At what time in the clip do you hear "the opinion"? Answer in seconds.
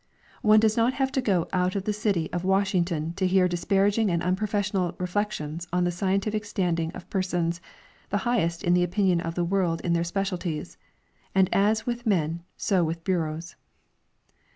8.73-9.21